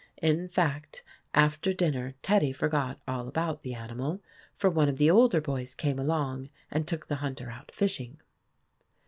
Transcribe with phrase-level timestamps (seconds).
[0.19, 1.03] In fact,
[1.35, 4.19] after dinner Teddy forgot all about the animal,
[4.51, 8.19] for one of the older boys came along and took the hunter out fishing.